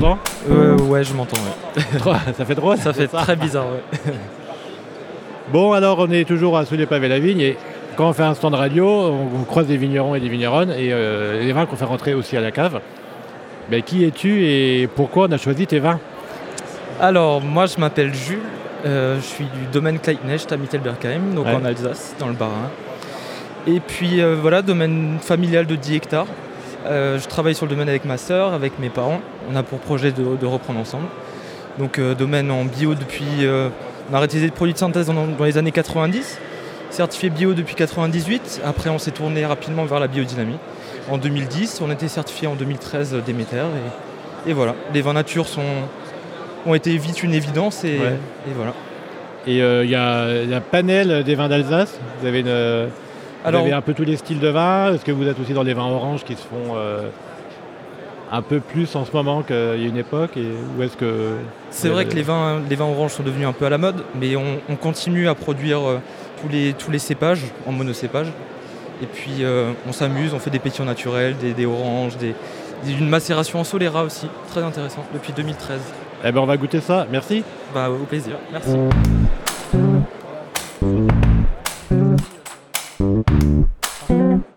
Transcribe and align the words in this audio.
m'entends 0.00 0.18
euh, 0.50 0.78
Ouais, 0.78 1.04
je 1.04 1.14
m'entends. 1.14 1.36
Ouais. 1.36 2.14
ça 2.36 2.44
fait 2.44 2.54
drôle 2.54 2.78
Ça 2.78 2.92
fait 2.92 3.06
très 3.06 3.36
bizarre, 3.36 3.66
ouais. 3.66 4.12
bon, 5.52 5.72
alors 5.72 5.98
on 6.00 6.10
est 6.10 6.24
toujours 6.24 6.56
à 6.56 6.64
Sous 6.64 6.76
les 6.76 6.86
pavés 6.86 7.08
la 7.08 7.18
vigne 7.18 7.40
et 7.40 7.56
quand 7.96 8.08
on 8.08 8.12
fait 8.12 8.22
un 8.22 8.34
stand 8.34 8.54
radio, 8.54 8.86
on, 8.88 9.44
croise 9.44 9.66
des 9.66 9.76
vignerons 9.76 10.14
et 10.14 10.20
des 10.20 10.28
vigneronnes 10.28 10.70
et 10.70 10.92
euh, 10.92 11.42
les 11.42 11.52
vins 11.52 11.66
qu'on 11.66 11.76
fait 11.76 11.84
rentrer 11.84 12.14
aussi 12.14 12.36
à 12.36 12.40
la 12.40 12.50
cave. 12.50 12.80
Ben, 13.70 13.82
qui 13.82 14.04
es-tu 14.04 14.44
et 14.46 14.88
pourquoi 14.94 15.26
on 15.28 15.32
a 15.32 15.38
choisi 15.38 15.66
tes 15.66 15.80
vins? 15.80 16.00
Alors, 17.00 17.40
moi 17.40 17.66
je 17.66 17.78
m'appelle 17.78 18.14
Jules, 18.14 18.38
euh, 18.86 19.16
je 19.16 19.20
suis 19.22 19.44
du 19.44 19.66
domaine 19.72 19.98
Kleitnecht 19.98 20.50
à 20.50 20.56
Mittelbergheim, 20.56 21.34
donc 21.34 21.46
en 21.46 21.64
Alsace, 21.64 22.14
dans 22.18 22.28
le 22.28 22.34
Bas-Rhin. 22.34 22.70
Et 23.66 23.80
puis 23.80 24.20
euh, 24.20 24.36
voilà, 24.40 24.62
domaine 24.62 25.18
familial 25.20 25.66
de 25.66 25.76
10 25.76 25.94
hectares. 25.94 26.26
Je 26.86 27.26
travaille 27.28 27.54
sur 27.54 27.66
le 27.66 27.70
domaine 27.70 27.88
avec 27.88 28.04
ma 28.04 28.16
sœur, 28.16 28.52
avec 28.52 28.78
mes 28.78 28.90
parents. 28.90 29.20
On 29.50 29.56
a 29.56 29.62
pour 29.62 29.78
projet 29.78 30.12
de, 30.12 30.46
reprendre 30.46 30.80
ensemble. 30.80 31.06
Donc 31.78 32.00
domaine 32.00 32.50
en 32.50 32.64
bio 32.64 32.94
depuis... 32.94 33.46
on 33.46 34.14
a 34.14 34.16
arrêté 34.16 34.40
des 34.40 34.50
produits 34.50 34.74
de 34.74 34.78
synthèse 34.78 35.06
dans 35.06 35.44
les 35.44 35.58
années 35.58 35.72
90 35.72 36.38
certifié 36.90 37.30
bio 37.30 37.54
depuis 37.54 37.74
98. 37.74 38.60
Après, 38.64 38.90
on 38.90 38.98
s'est 38.98 39.10
tourné 39.10 39.46
rapidement 39.46 39.84
vers 39.84 40.00
la 40.00 40.08
biodynamie. 40.08 40.56
En 41.10 41.18
2010, 41.18 41.80
on 41.82 41.90
était 41.90 42.08
certifié 42.08 42.46
en 42.46 42.54
2013 42.54 43.16
Déméter. 43.24 43.64
Et, 44.46 44.52
voilà, 44.52 44.74
les 44.92 45.02
vins 45.02 45.12
nature 45.12 45.48
sont, 45.48 45.62
ont 46.66 46.74
été 46.74 46.96
vite 46.96 47.22
une 47.22 47.34
évidence. 47.34 47.84
Et, 47.84 47.98
voilà. 48.54 48.74
Et 49.46 49.56
il 49.56 49.62
euh, 49.62 49.84
y, 49.84 49.94
a 49.94 50.56
un 50.56 50.60
panel 50.60 51.24
des 51.24 51.34
vins 51.34 51.48
d'Alsace. 51.48 51.98
Vous 52.20 52.26
avez, 52.26 52.44
un 53.44 53.80
peu 53.80 53.94
tous 53.94 54.04
les 54.04 54.16
styles 54.16 54.40
de 54.40 54.48
vin. 54.48 54.94
Est-ce 54.94 55.04
que 55.04 55.12
vous 55.12 55.26
êtes 55.26 55.38
aussi 55.40 55.52
dans 55.52 55.62
les 55.62 55.74
vins 55.74 55.86
oranges 55.86 56.24
qui 56.24 56.34
se 56.34 56.42
font 56.42 56.74
euh, 56.76 57.08
un 58.30 58.42
peu 58.42 58.60
plus 58.60 58.94
en 58.96 59.04
ce 59.04 59.12
moment 59.12 59.42
qu'il 59.42 59.56
y 59.56 59.84
a 59.84 59.88
une 59.88 59.96
époque 59.96 60.36
et 60.36 60.46
où 60.76 60.82
est-ce 60.82 60.96
que 60.96 61.36
c'est 61.70 61.88
vrai 61.88 62.04
que 62.04 62.14
les 62.14 62.22
vins 62.22 62.60
les 62.68 62.76
vins 62.76 62.86
oranges 62.86 63.12
sont 63.12 63.22
devenus 63.22 63.46
un 63.46 63.52
peu 63.52 63.66
à 63.66 63.70
la 63.70 63.78
mode 63.78 64.04
mais 64.14 64.36
on, 64.36 64.76
continue 64.76 65.28
à 65.28 65.34
produire 65.34 65.80
euh, 65.80 66.00
tous 66.40 66.48
les 66.48 66.72
tous 66.74 66.90
les 66.90 66.98
cépages 66.98 67.42
en 67.66 67.72
monocépage. 67.72 68.28
Et 69.02 69.06
puis 69.06 69.42
euh, 69.42 69.72
on 69.88 69.92
s'amuse 69.92 70.34
on 70.34 70.38
fait 70.38 70.50
des 70.50 70.58
pétillants 70.58 70.84
naturels 70.84 71.34
des, 71.36 71.66
oranges 71.66 72.16
des, 72.18 72.34
une 72.86 73.08
macération 73.08 73.60
en 73.60 73.64
soléra 73.64 74.04
aussi 74.04 74.26
très 74.50 74.62
intéressant 74.62 75.04
depuis 75.12 75.32
2013 75.32 75.80
eh 76.22 76.32
ben 76.32 76.40
on 76.40 76.46
va 76.46 76.56
goûter 76.58 76.80
ça. 76.80 77.06
Merci. 77.10 77.42
Bah 77.74 77.88
au 77.88 78.04
plaisir. 78.04 78.36
Merci 78.52 78.76